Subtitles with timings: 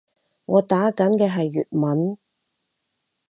[0.45, 2.17] 我打緊嘅係粵文